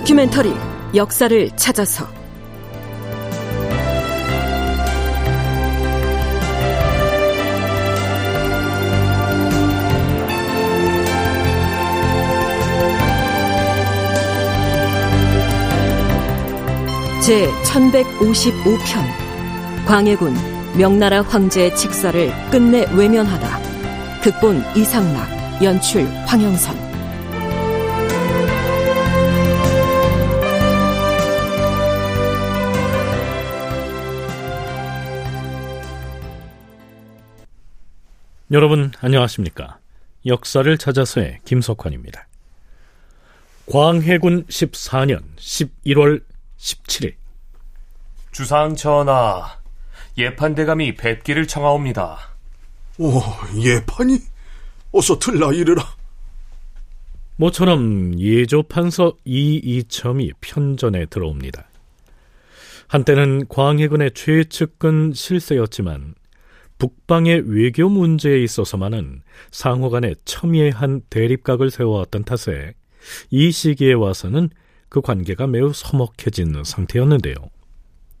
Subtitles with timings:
[0.00, 0.50] 다큐멘터리
[0.94, 2.08] 역사를 찾아서.
[17.22, 20.34] 제 1155편 광해군
[20.78, 23.60] 명나라 황제의 직사를 끝내 외면하다.
[24.22, 26.89] 극본 이상락 연출 황영선
[38.52, 39.78] 여러분 안녕하십니까?
[40.26, 42.26] 역사를 찾아서의 김석환입니다.
[43.70, 46.24] 광해군 14년 11월
[46.58, 47.14] 17일
[48.32, 49.56] 주상 전하,
[50.18, 52.18] 예판대감이 뵙기를 청하옵니다.
[52.98, 53.22] 오,
[53.56, 54.18] 예판이?
[54.90, 55.84] 어서 들라 이르라.
[57.36, 61.68] 모처럼 예조판서 이이첨이 편전에 들어옵니다.
[62.88, 66.16] 한때는 광해군의 최측근 실세였지만
[66.80, 72.74] 북방의 외교 문제에 있어서만은 상호 간에 첨예한 대립각을 세워왔던 탓에
[73.30, 74.50] 이 시기에 와서는
[74.88, 77.34] 그 관계가 매우 서먹해진 상태였는데요.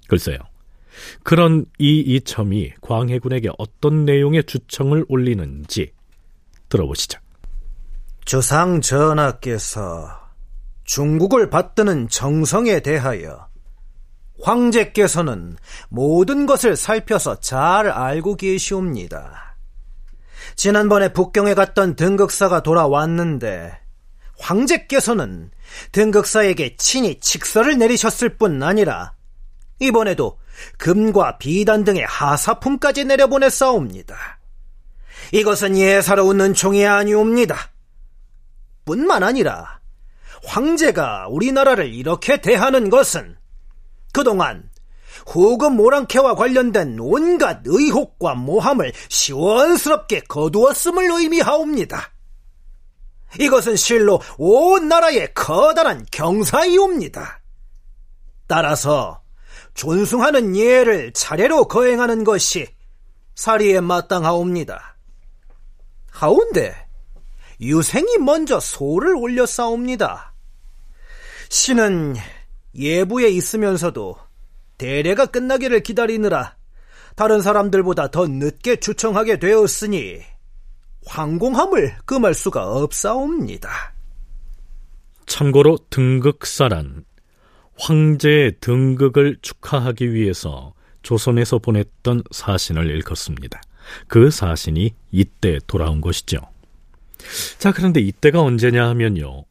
[0.06, 0.38] 글쎄요.
[1.24, 5.92] 그런 이 이첨이 광해군에게 어떤 내용의 주청을 올리는지
[6.68, 7.18] 들어보시죠.
[8.24, 10.20] 주상 전하께서
[10.84, 13.49] 중국을 받드는 정성에 대하여
[14.42, 15.56] 황제께서는
[15.88, 19.56] 모든 것을 살펴서 잘 알고 계시옵니다.
[20.56, 23.78] 지난번에 북경에 갔던 등극사가 돌아왔는데
[24.38, 25.50] 황제께서는
[25.92, 29.14] 등극사에게 친히 직서를 내리셨을 뿐 아니라
[29.78, 30.38] 이번에도
[30.78, 34.40] 금과 비단 등의 하사품까지 내려보냈사옵니다.
[35.32, 37.56] 이것은 예사로운 은총이 아니옵니다.
[38.84, 39.80] 뿐만 아니라
[40.44, 43.36] 황제가 우리나라를 이렇게 대하는 것은
[44.12, 44.68] 그동안
[45.26, 52.12] 후금 모랑캐와 관련된 온갖 의혹과 모함을 시원스럽게 거두었음을 의미하옵니다.
[53.38, 57.40] 이것은 실로 온 나라의 커다란 경사이옵니다.
[58.46, 59.22] 따라서
[59.74, 62.66] 존숭하는 예를 차례로 거행하는 것이
[63.36, 64.96] 사리에 마땅하옵니다.
[66.10, 66.74] 하운데
[67.60, 70.34] 유생이 먼저 소를 올려 싸웁니다.
[71.48, 72.16] 신은
[72.74, 74.16] 예부에 있으면서도
[74.78, 76.56] 대례가 끝나기를 기다리느라
[77.16, 80.20] 다른 사람들보다 더 늦게 추청하게 되었으니
[81.06, 83.70] 황공함을 금할 수가 없사옵니다.
[85.26, 87.04] 참고로 등극사란
[87.78, 93.60] 황제의 등극을 축하하기 위해서 조선에서 보냈던 사신을 일컫습니다.
[94.06, 96.38] 그 사신이 이때 돌아온 것이죠.
[97.58, 99.44] 자, 그런데 이때가 언제냐 하면요.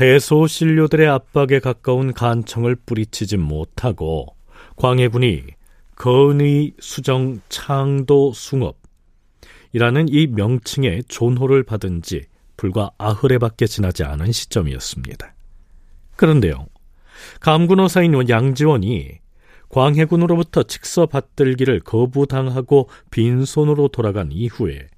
[0.00, 4.34] 대소신료들의 압박에 가까운 간청을 뿌리치지 못하고
[4.76, 5.42] 광해군이
[5.94, 8.78] 건의, 수정, 창도, 숭업
[9.74, 12.22] 이라는 이 명칭의 존호를 받은 지
[12.56, 15.34] 불과 아흐레밖에 지나지 않은 시점이었습니다.
[16.16, 16.66] 그런데요,
[17.40, 19.18] 감군호사인 양지원이
[19.68, 24.88] 광해군으로부터 직서 받들기를 거부당하고 빈손으로 돌아간 이후에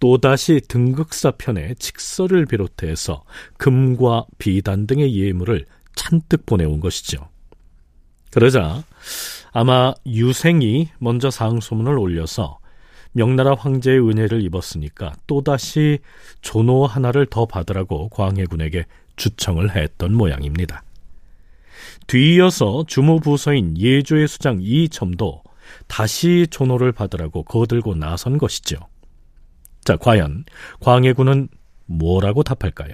[0.00, 3.24] 또다시 등극사편에 직서를 비롯해서
[3.56, 7.28] 금과 비단 등의 예물을 잔뜩 보내온 것이죠.
[8.30, 8.82] 그러자
[9.52, 12.58] 아마 유생이 먼저 상소문을 올려서
[13.12, 16.00] 명나라 황제의 은혜를 입었으니까 또다시
[16.42, 20.82] 존호 하나를 더 받으라고 광해군에게 주청을 했던 모양입니다.
[22.08, 25.42] 뒤이어서 주무부서인 예조의 수장 이첨도
[25.86, 28.78] 다시 존호를 받으라고 거들고 나선 것이죠.
[29.84, 30.44] 자, 과연
[30.80, 31.48] 광해군은
[31.86, 32.92] 뭐라고 답할까요?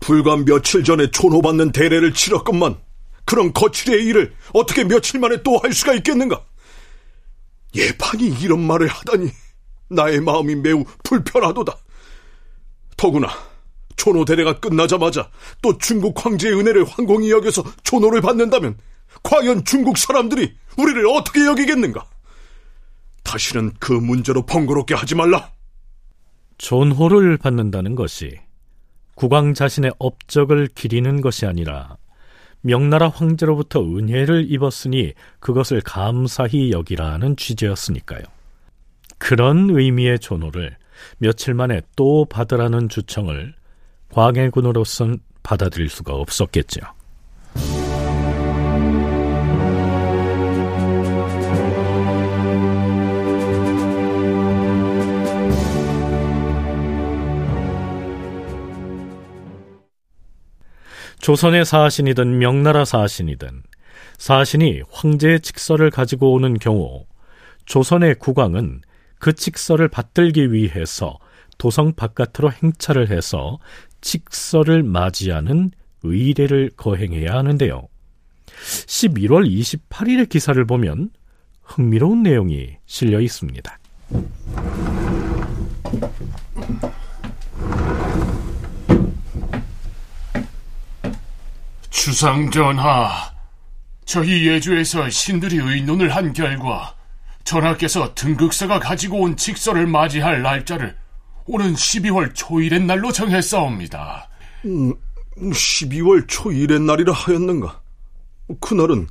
[0.00, 2.76] 불과 며칠 전에 촌호받는 대례를 치렀건만
[3.24, 6.44] 그런 거칠의 일을 어떻게 며칠 만에 또 할 수가 있겠는가?
[7.74, 9.30] 예판이 이런 말을 하다니
[9.88, 11.74] 나의 마음이 매우 불편하도다.
[12.96, 13.28] 더구나
[13.96, 15.30] 촌호 대례가 끝나자마자
[15.62, 18.76] 또 중국 황제의 은혜를 황공히 여겨서 촌호를 받는다면
[19.22, 22.04] 과연 중국 사람들이 우리를 어떻게 여기겠는가?
[23.22, 25.50] 다시는 그 문제로 번거롭게 하지 말라.
[26.58, 28.38] 존호를 받는다는 것이
[29.14, 31.96] 국왕 자신의 업적을 기리는 것이 아니라
[32.60, 38.22] 명나라 황제로부터 은혜를 입었으니 그것을 감사히 여기라는 취지였으니까요.
[39.18, 40.76] 그런 의미의 존호를
[41.18, 43.54] 며칠 만에 또 받으라는 주청을
[44.10, 46.80] 광해군으로선 받아들일 수가 없었겠죠.
[61.24, 63.62] 조선의 사신이든 명나라 사신이든
[64.18, 67.06] 사신이 황제의 칙서를 가지고 오는 경우
[67.64, 68.82] 조선의 국왕은
[69.20, 71.18] 그 칙서를 받들기 위해서
[71.56, 73.58] 도성 바깥으로 행차를 해서
[74.02, 75.70] 칙서를 맞이하는
[76.02, 77.88] 의례를 거행해야 하는데요.
[78.86, 81.08] 11월 28일의 기사를 보면
[81.62, 83.78] 흥미로운 내용이 실려 있습니다.
[92.04, 93.32] 주상전하,
[94.04, 96.94] 저희 예주에서 신들이 의논을 한 결과
[97.44, 100.94] 전하께서 등극사가 가지고 온 직서를 맞이할 날짜를
[101.46, 104.28] 오는 12월 초일의 날로 정했사옵니다.
[104.66, 104.92] 음,
[105.38, 107.80] 12월 초일의 날이라 하였는가?
[108.60, 109.08] 그날은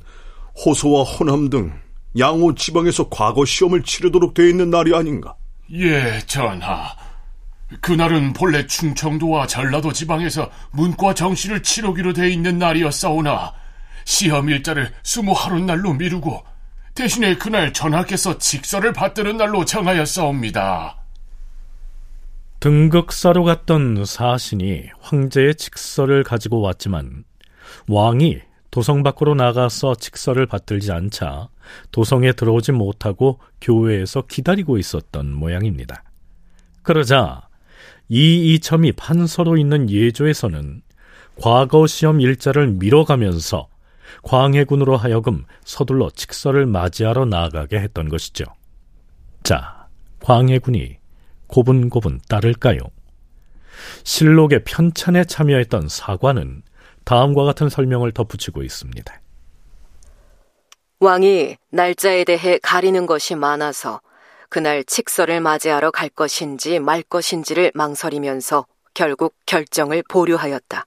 [0.64, 1.72] 호소와 호남 등
[2.16, 5.34] 양호 지방에서 과거 시험을 치르도록 되어 있는 날이 아닌가?
[5.72, 6.94] 예, 전하.
[7.80, 13.52] 그날은 본래 충청도와 전라도 지방에서 문과 정시를 치르기로 되어 있는 날이었사오나
[14.04, 16.44] 시험 일자를 스무 하루 날로 미루고
[16.94, 20.96] 대신에 그날 전하께서 직서를 받드는 날로 정하였사옵니다.
[22.60, 27.24] 등극사로 갔던 사신이 황제의 직서를 가지고 왔지만
[27.88, 31.48] 왕이 도성 밖으로 나가서 직서를 받들지 않자
[31.90, 36.02] 도성에 들어오지 못하고 교회에서 기다리고 있었던 모양입니다.
[36.82, 37.48] 그러자
[38.08, 40.82] 이 이첨이 판서로 있는 예조에서는
[41.40, 43.68] 과거 시험 일자를 미뤄가면서
[44.22, 48.44] 광해군으로 하여금 서둘러 직서를 맞이하러 나가게 했던 것이죠.
[49.42, 49.88] 자,
[50.20, 50.98] 광해군이
[51.46, 52.78] 고분고분 따를까요?
[54.04, 56.62] 실록의 편찬에 참여했던 사관은
[57.04, 59.20] 다음과 같은 설명을 덧붙이고 있습니다.
[61.00, 64.00] 왕이 날짜에 대해 가리는 것이 많아서
[64.54, 70.86] 그날 칙서를 맞이하러 갈 것인지 말 것인지를 망설이면서 결국 결정을 보류하였다.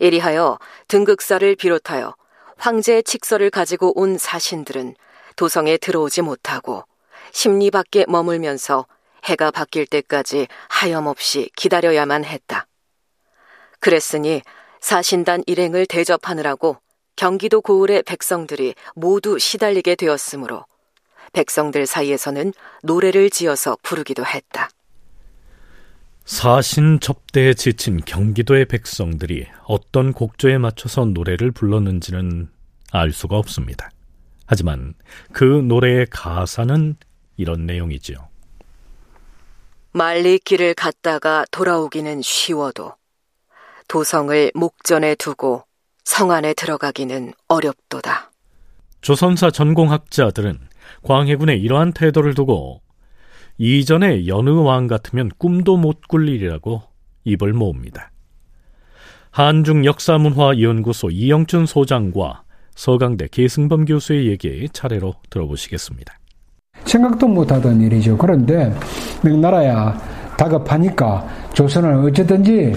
[0.00, 0.58] 이리하여
[0.88, 2.14] 등극사를 비롯하여
[2.56, 4.94] 황제의 칙서를 가지고 온 사신들은
[5.36, 6.86] 도성에 들어오지 못하고
[7.30, 8.86] 심리 밖에 머물면서
[9.24, 12.66] 해가 바뀔 때까지 하염없이 기다려야만 했다.
[13.80, 14.40] 그랬으니
[14.80, 16.78] 사신단 일행을 대접하느라고
[17.16, 20.64] 경기도 고을의 백성들이 모두 시달리게 되었으므로
[21.32, 22.52] 백성들 사이에서는
[22.82, 24.68] 노래를 지어서 부르기도 했다.
[26.24, 32.48] 사신 접대에 지친 경기도의 백성들이 어떤 곡조에 맞춰서 노래를 불렀는지는
[32.92, 33.90] 알 수가 없습니다.
[34.46, 34.94] 하지만
[35.32, 36.96] 그 노래의 가사는
[37.36, 38.28] 이런 내용이지요.
[39.92, 42.94] 말리 길을 갔다가 돌아오기는 쉬워도
[43.88, 45.64] 도성을 목전에 두고
[46.04, 48.30] 성 안에 들어가기는 어렵도다.
[49.00, 50.58] 조선사 전공학자들은
[51.02, 52.80] 광해군의 이러한 태도를 두고
[53.58, 56.82] 이전의 여느 왕 같으면 꿈도 못 꿀 일이라고
[57.24, 58.10] 입을 모읍니다.
[59.30, 62.42] 한중 역사문화 연구소 이영춘 소장과
[62.74, 66.18] 서강대 계승범 교수의 얘기 차례로 들어보시겠습니다.
[66.84, 68.16] 생각도 못하던 일이죠.
[68.18, 68.74] 그런데
[69.22, 69.96] 명나라야
[70.36, 72.72] 다급하니까 조선을 어쨌든지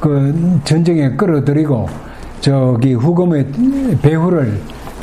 [0.00, 1.88] 그 전쟁에 끌어들이고
[2.40, 3.46] 저기 후금의
[4.02, 4.60] 배후를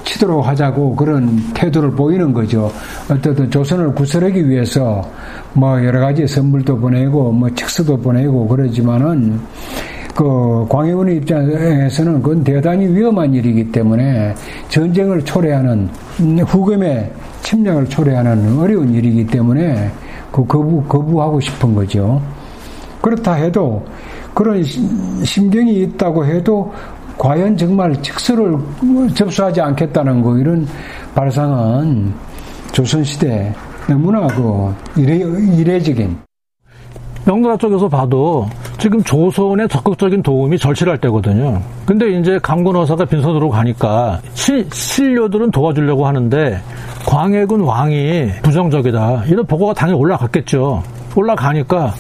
[0.08, 2.72] 치도록 하자고 그런 태도를 보이는 거죠.
[3.10, 5.02] 어쨌든 조선을 구설하기 위해서
[5.54, 9.40] 뭐 여러 가지 선물도 보내고 뭐 책서도 보내고 그러지만은
[10.16, 14.34] 그 광해군의 입장에서는 그건 대단히 위험한 일이기 때문에
[14.70, 15.90] 전쟁을 초래하는
[16.48, 17.12] 후금의
[17.44, 19.92] 침략을 초래하는 어려운 일이기 때문에
[20.32, 22.22] 그 거부 거부하고 싶은 거죠.
[23.02, 23.86] 그렇다 해도
[24.34, 24.64] 그런
[25.24, 26.72] 심경이 있다고 해도
[27.18, 28.58] 과연 정말 직서를
[29.16, 30.68] 접수하지 않겠다는 거 이런
[31.16, 32.14] 발상은
[32.72, 33.54] 조선시대
[33.88, 36.18] 너무나 그 이례, 이례적인
[37.26, 38.48] 명나라 쪽에서 봐도
[38.78, 41.62] 지금 조선의 적극적인 도움이 절실할 때거든요.
[41.86, 46.62] 근데 이제 강군어사가 빈손으로 가니까 시, 신료들은 도와주려고 하는데
[47.06, 49.26] 광해군 왕이 부정적이다.
[49.26, 50.84] 이런 보고가 당연히 올라갔겠죠.
[51.16, 51.94] 올라가니까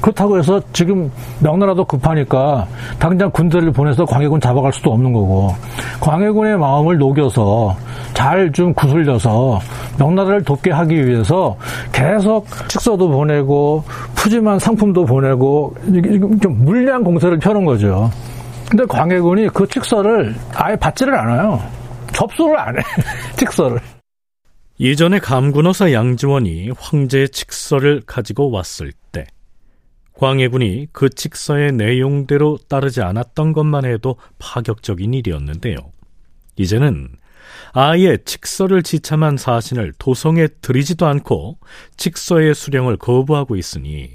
[0.00, 1.10] 그렇다고 해서 지금
[1.40, 2.66] 명나라도 급하니까
[2.98, 5.54] 당장 군대를 보내서 광해군 잡아갈 수도 없는 거고
[6.00, 7.76] 광해군의 마음을 녹여서
[8.14, 9.60] 잘 좀 구슬려서
[9.98, 11.56] 명나라를 돕게 하기 위해서
[11.92, 13.84] 계속 축서도 보내고
[14.16, 15.74] 푸짐한 상품도 보내고
[16.42, 18.10] 좀 물량 공세를 펴는 거죠.
[18.68, 21.60] 근데 광해군이 그 칙서를 아예 받지를 않아요.
[22.12, 22.82] 접수를 안 해.
[23.36, 23.78] 칙서를.
[24.80, 29.24] 예전에 감군어사 양지원이 황제의 칙서를 가지고 왔을 때
[30.18, 35.76] 광해군이 그 칙서의 내용대로 따르지 않았던 것만 해도 파격적인 일이었는데요.
[36.56, 37.08] 이제는
[37.72, 41.58] 아예 칙서를 지참한 사신을 도성에 들이지도 않고
[41.96, 44.10] 칙서의 수령을 거부하고 있으니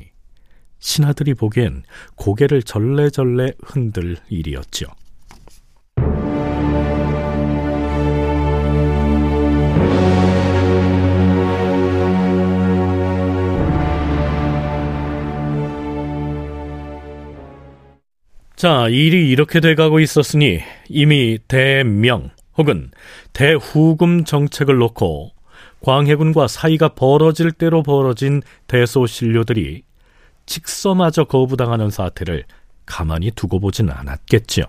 [0.79, 1.83] 신하들이 보기엔
[2.15, 4.88] 고개를 절레절레 흔들 일이었죠.
[18.63, 22.91] 자, 일이 이렇게 돼가고 있었으니 이미 대명 혹은
[23.34, 25.32] 대후금 정책을 놓고
[25.82, 29.84] 광해군과 사이가 벌어질 대로 벌어진 대소신료들이
[30.46, 32.46] 직서마저 거부당하는 사태를
[32.86, 34.63] 가만히 두고 보진 않았겠지요.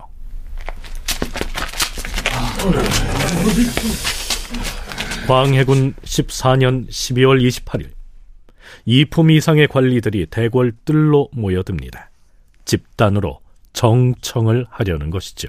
[5.25, 7.91] 광해군 14년 12월 28일
[8.83, 12.09] 이품 이상의 관리들이 대궐 뜰로 모여듭니다.
[12.65, 13.44] 집단으로
[13.75, 15.47] 정청을 하려는 것이죠.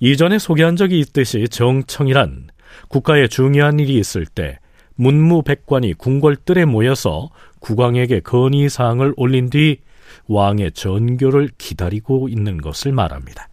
[0.00, 2.48] 이전에 소개한 적이 있듯이 정청이란
[2.88, 4.58] 국가에 중요한 일이 있을 때
[4.94, 7.30] 문무백관이 궁궐뜰에 모여서
[7.60, 9.80] 국왕에게 건의사항을 올린 뒤
[10.26, 13.48] 왕의 전교를 기다리고 있는 것을 말합니다.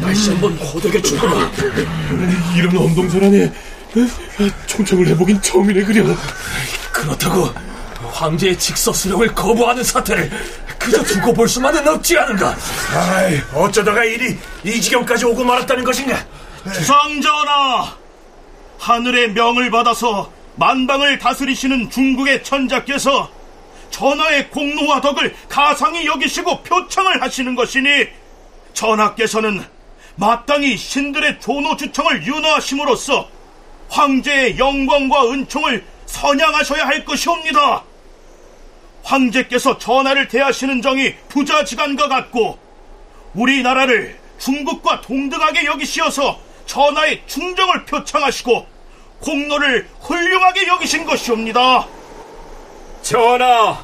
[0.00, 1.50] 날씨 한번 호되게 춥구나.
[2.56, 3.52] 이런 엄동설 안에
[4.66, 6.04] 총청을 해보긴 처음이네 그려.
[6.92, 7.69] 그렇다고
[8.20, 10.30] 황제의 직서 수령을 거부하는 사태를
[10.78, 12.54] 그저 두고 볼 수만은 없지 않은가?
[12.94, 16.22] 아이, 어쩌다가 일이 이 지경까지 오고 말았다는 것인가?
[16.74, 17.96] 주상전하!
[18.78, 23.30] 하늘의 명을 받아서 만방을 다스리시는 중국의 천자께서
[23.90, 28.06] 전하의 공로와 덕을 가상히 여기시고 표창을 하시는 것이니
[28.74, 29.64] 전하께서는
[30.16, 33.28] 마땅히 신들의 조노 주청을 윤호하심으로써
[33.88, 37.84] 황제의 영광과 은총을 선양하셔야 할 것이옵니다.
[39.02, 42.58] 황제께서 전하를 대하시는 정이 부자지간과 같고
[43.34, 48.66] 우리나라를 중국과 동등하게 여기시어서 전하의 충정을 표창하시고
[49.20, 51.86] 공로를 훌륭하게 여기신 것이옵니다.
[53.02, 53.82] 전하,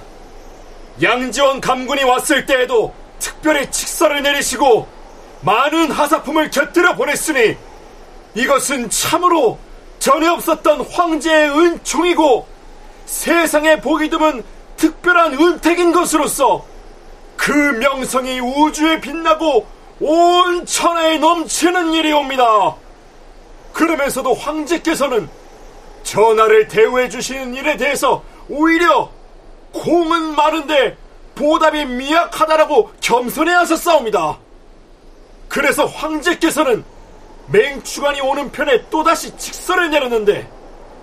[1.02, 4.88] 양지원 감군이 왔을 때에도 특별히 칙서를 내리시고
[5.42, 7.56] 많은 하사품을 곁들여 보냈으니
[8.35, 9.58] 이것은 참으로
[9.99, 12.46] 전에 없었던 황제의 은총이고
[13.06, 14.44] 세상에 보기 드문
[14.76, 16.64] 특별한 은택인 것으로서
[17.37, 19.66] 그 명성이 우주에 빛나고
[20.00, 22.76] 온 천하에 넘치는 일이 옵니다.
[23.73, 25.28] 그러면서도 황제께서는
[26.02, 29.11] 전하를 대우해 주시는 일에 대해서 오히려
[29.73, 30.97] 공은 많은데
[31.35, 34.38] 보답이 미약하다라고 겸손해 하셨사옵니다.
[35.49, 36.85] 그래서 황제께서는
[37.49, 40.49] 맹추관이 오는 편에 또다시 직서를 내렸는데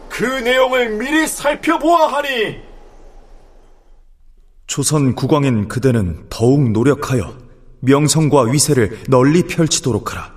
[0.10, 2.62] 그 내용을 미리 살펴보아 하니
[4.67, 7.38] 조선 국왕인 그대는 더욱 노력하여
[7.82, 10.34] 명성과 위세를 널리 펼치도록 하라.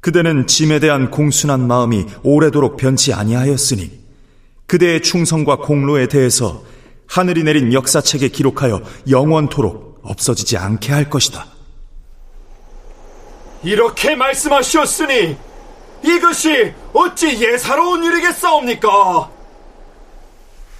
[0.00, 3.90] 그대는 짐에 대한 공순한 마음이 오래도록 변치 아니하였으니
[4.66, 6.62] 그대의 충성과 공로에 대해서
[7.08, 11.46] 하늘이 내린 역사책에 기록하여 영원토록 없어지지 않게 할 것이다.
[13.64, 15.36] 이렇게 말씀하셨으니
[16.04, 19.35] 이것이 어찌 예사로운 일이겠사옵니까?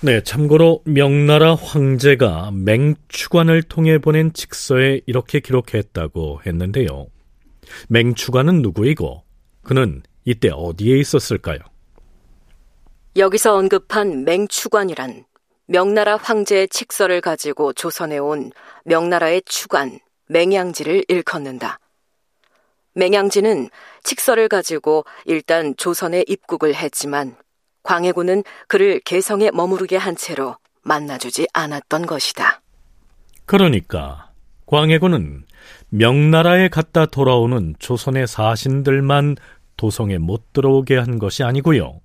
[0.03, 7.07] 네, 참고로 명나라 황제가 맹추관을 통해 보낸 직서에 이렇게 기록했다고 했는데요.
[7.89, 9.25] 맹추관은 누구이고
[9.63, 11.59] 그는 이때 어디에 있었을까요?
[13.17, 15.25] 여기서 언급한 맹추관이란
[15.67, 18.53] 명나라 황제의 칙서를 가지고 조선에 온
[18.85, 19.99] 명나라의 추관,
[20.29, 21.79] 맹양지를 일컫는다.
[22.93, 23.71] 맹양지는
[24.05, 27.37] 칙서를 가지고 일단 조선에 입국을 했지만
[27.87, 32.61] 광해군은 그를 개성에 머무르게 한 채로 만나주지 않았던 것이다.
[33.47, 34.31] 그러니까
[34.67, 35.45] 광해군은
[35.89, 39.37] 명나라에 갔다 돌아오는 조선의 사신들만
[39.77, 42.01] 도성에 못 들어오게 한 것이 아니고요.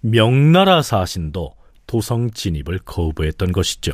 [0.00, 1.54] 명나라 사신도
[1.86, 3.92] 도성 진입을 거부했던 것이죠.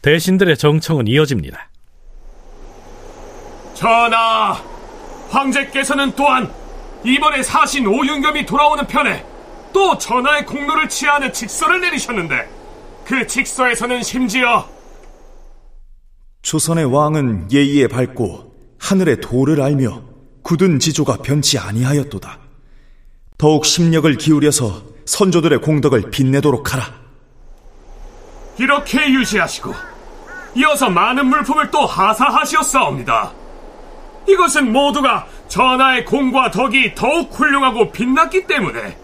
[0.00, 1.70] 대신들의 정청은 이어집니다.
[3.74, 4.54] 전하,
[5.30, 6.52] 황제께서는 또한
[7.04, 9.31] 이번에 사신 오윤겸이 돌아오는 편에
[9.72, 12.48] 또 전하의 공로를 취하는 직서를 내리셨는데
[13.04, 14.68] 그 직서에서는 심지어
[16.42, 20.02] 조선의 왕은 예의에 밝고 하늘의 도를 알며
[20.42, 22.38] 굳은 지조가 변치 아니하였도다.
[23.38, 26.92] 더욱 심력을 기울여서 선조들의 공덕을 빛내도록 하라.
[28.58, 29.72] 이렇게 유지하시고
[30.56, 33.32] 이어서 많은 물품을 또 하사하시었사옵니다.
[34.28, 39.01] 이것은 모두가 전하의 공과 덕이 더욱 훌륭하고 빛났기 때문에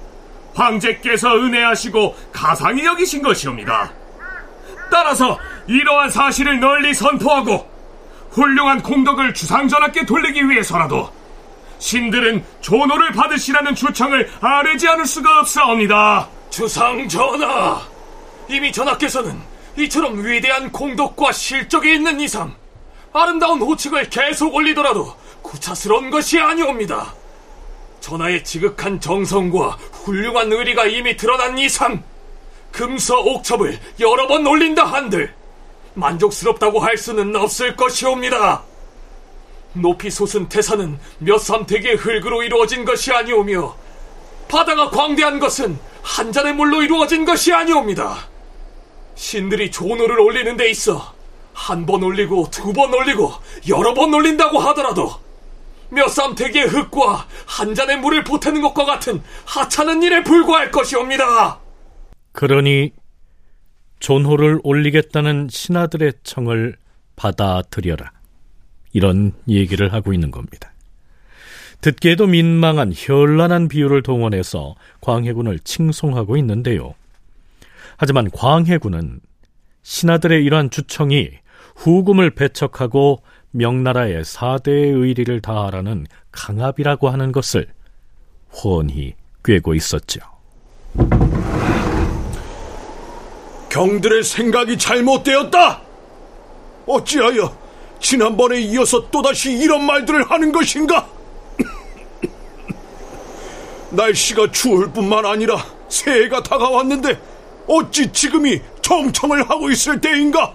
[0.58, 3.92] 황제께서 은혜하시고 가상히 여기신 것이옵니다.
[4.90, 7.68] 따라서 이러한 사실을 널리 선포하고
[8.30, 11.10] 훌륭한 공덕을 주상전하께 돌리기 위해서라도
[11.78, 16.28] 신들은 조노를 받으시라는 주청을 아뢰지 않을 수가 없사옵니다.
[16.50, 17.80] 주상전하,
[18.48, 19.38] 이미 전하께서는
[19.76, 22.54] 이처럼 위대한 공덕과 실적이 있는 이상
[23.12, 27.14] 아름다운 호칭을 계속 올리더라도 구차스러운 것이 아니옵니다.
[28.00, 32.02] 전하의 지극한 정성과 훌륭한 의리가 이미 드러난 이상
[32.72, 35.34] 금서 옥첩을 여러 번 올린다 한들
[35.94, 38.62] 만족스럽다고 할 수는 없을 것이옵니다.
[39.72, 43.76] 높이 솟은 태산은 몇 삼택의 흙으로 이루어진 것이 아니오며
[44.48, 48.28] 바다가 광대한 것은 한 잔의 물로 이루어진 것이 아니옵니다.
[49.14, 51.12] 신들이 조노를 올리는 데 있어
[51.52, 53.32] 한 번 올리고 두 번 올리고
[53.68, 55.10] 여러 번 올린다고 하더라도
[55.90, 61.60] 몇 삼택의 흙과 한 잔의 물을 보태는 것과 같은 하찮은 일에 불과할 것이옵니다.
[62.32, 62.92] 그러니
[64.00, 66.76] 존호를 올리겠다는 신하들의 청을
[67.16, 68.12] 받아들여라.
[68.92, 70.72] 이런 얘기를 하고 있는 겁니다.
[71.80, 76.94] 듣기에도 민망한 현란한 비유를 동원해서 광해군을 칭송하고 있는데요.
[77.96, 79.20] 하지만 광해군은
[79.82, 81.30] 신하들의 이러한 주청이
[81.76, 87.66] 후금을 배척하고 명나라의 사대의 의리를 다하라는 강압이라고 하는 것을
[88.52, 89.14] 훤히
[89.44, 90.20] 꿰고 있었죠.
[93.70, 95.82] 경들의 생각이 잘못되었다!
[96.86, 97.56] 어찌하여
[98.00, 101.06] 지난번에 이어서 또다시 이런 말들을 하는 것인가?
[103.90, 105.56] 날씨가 추울 뿐만 아니라
[105.88, 107.20] 새해가 다가왔는데
[107.66, 110.54] 어찌 지금이 정청을 하고 있을 때인가?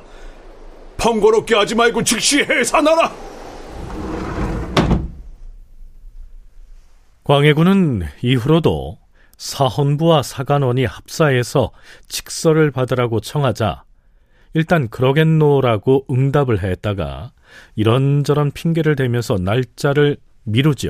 [0.98, 3.12] 번거롭게 하지 말고 즉시 해산하라!
[7.24, 8.98] 광해군은 이후로도
[9.38, 11.72] 사헌부와 사간원이 합사해서
[12.08, 13.84] 직서를 받으라고 청하자
[14.54, 17.32] 일단 그러겠노라고 응답을 했다가
[17.76, 20.90] 이런저런 핑계를 대면서 날짜를 미루죠.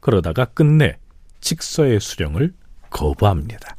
[0.00, 0.98] 그러다가 끝내
[1.40, 2.52] 직서의 수령을
[2.90, 3.75] 거부합니다.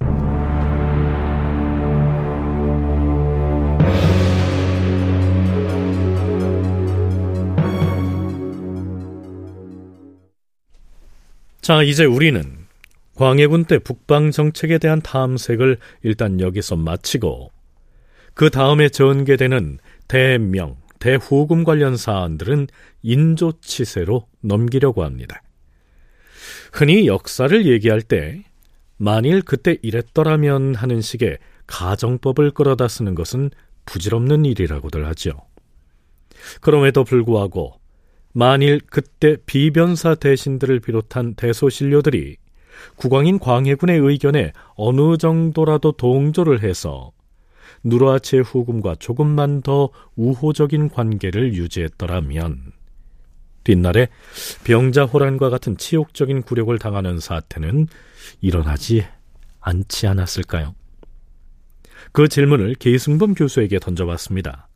[11.68, 12.60] 자, 이제 우리는
[13.16, 17.52] 광해군 때 북방 정책에 대한 탐색을 일단 여기서 마치고
[18.34, 22.68] 그 다음에 전개되는 대명, 대후금 관련 사안들은
[23.02, 25.44] 인조치세로 넘기려고 합니다.
[26.72, 28.46] 흔히 역사를 얘기할 때
[28.96, 33.50] 만일 그때 이랬더라면 하는 식의 가정법을 끌어다 쓰는 것은
[33.84, 35.34] 부질없는 일이라고들 하죠.
[36.62, 37.78] 그럼에도 불구하고
[38.34, 42.38] 만일 그때 비변사 대신들을 비롯한 대소신료들이
[42.96, 47.12] 국왕인 광해군의 의견에 어느 정도라도 동조를 해서
[47.84, 52.72] 누르하치의 후금과 조금만 더 우호적인 관계를 유지했더라면
[53.64, 54.08] 뒷날에
[54.64, 57.88] 병자호란과 같은 치욕적인 굴욕을 당하는 사태는
[58.40, 59.06] 일어나지
[59.60, 60.74] 않지 않았을까요?
[62.14, 64.70] 그 질문을 계승범 교수에게 던져봤습니다.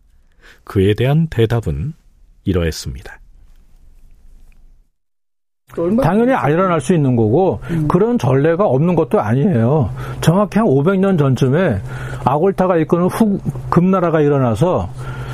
[0.66, 1.94] 그에 대한 대답은
[2.44, 3.21] 이러했습니다.
[6.02, 7.88] 당연히 안 일어날 수 있는 거고 음.
[7.88, 9.90] 그런 전례가 없는 것도 아니에요.
[10.22, 11.82] 정확히 한 500년 전쯤에
[12.26, 14.90] 아골타가 이끄는 후 금나라가 일어나서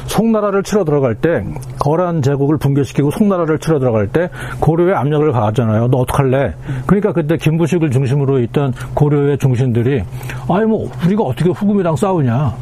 [0.07, 1.43] 송나라를 치러 들어갈 때
[1.79, 5.87] 거란 제국을 붕괴시키고 송나라를 치러 들어갈 때 고려에 압력을 가하잖아요.
[5.89, 6.53] 너 어떡할래?
[6.85, 10.03] 그러니까 그때 김부식을 중심으로 있던 고려의 중신들이
[10.49, 12.53] 아니 뭐 우리가 어떻게 후금이랑 싸우냐?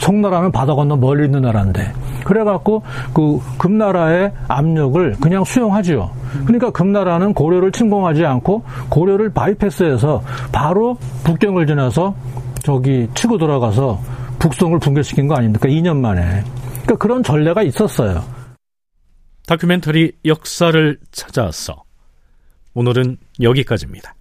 [0.00, 1.92] 송나라는 바다 건너 멀리 있는 나라인데
[2.24, 2.82] 그래갖고
[3.14, 6.10] 그 금나라의 압력을 그냥 수용하지요.
[6.44, 12.14] 그러니까 금나라는 고려를 침공하지 않고 고려를 바이패스해서 바로 북경을 지나서
[12.62, 14.00] 저기 치고 돌아가서
[14.38, 15.68] 북송을 붕괴시킨 거 아닙니까?
[15.68, 16.42] 2년 만에.
[16.82, 18.22] 그러니까 그런 전례가 있었어요.
[19.46, 21.82] 다큐멘터리 역사를 찾아서
[22.74, 24.14] 오늘은 여기까지입니다.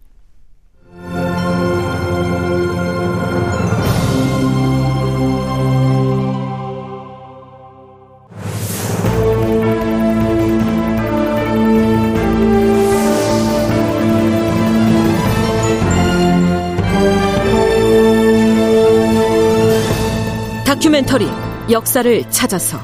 [20.66, 21.28] 다큐멘터리
[21.72, 22.80] 역사를 찾아서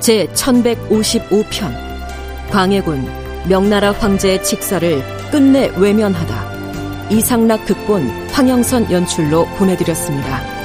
[0.00, 1.70] 제 1155편
[2.50, 3.06] 광해군
[3.48, 10.59] 명나라 황제의 직사를 끝내 외면하다 이상락 극본 황영선 연출로 보내드렸습니다.